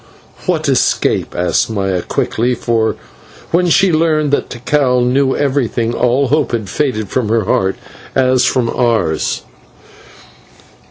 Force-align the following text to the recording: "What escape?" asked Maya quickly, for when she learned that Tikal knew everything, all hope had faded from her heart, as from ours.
"What 0.47 0.67
escape?" 0.67 1.35
asked 1.35 1.69
Maya 1.69 2.01
quickly, 2.01 2.55
for 2.55 2.95
when 3.51 3.69
she 3.69 3.93
learned 3.93 4.31
that 4.31 4.49
Tikal 4.49 5.05
knew 5.05 5.35
everything, 5.35 5.93
all 5.93 6.29
hope 6.29 6.53
had 6.53 6.69
faded 6.71 7.09
from 7.09 7.29
her 7.29 7.43
heart, 7.43 7.75
as 8.15 8.43
from 8.43 8.67
ours. 8.67 9.43